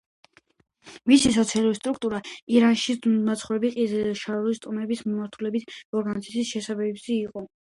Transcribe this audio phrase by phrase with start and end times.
[1.11, 2.21] მისი სოციალური სტრუქტურა
[2.55, 2.95] ირანში
[3.29, 5.63] მცხოვრები ყიზილბაშური ტომების მომთაბარული
[6.01, 7.47] ორგანიზაციის შესაბამისი იყო.